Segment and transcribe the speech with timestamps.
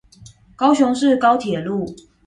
[0.55, 1.93] 高雄市高鐵路